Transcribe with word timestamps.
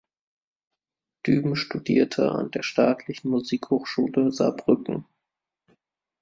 Düben 1.27 1.55
studierte 1.55 2.31
an 2.31 2.49
der 2.49 2.63
Staatlichen 2.63 3.29
Musikhochschule 3.29 4.31
Saarbrücken. 4.31 5.05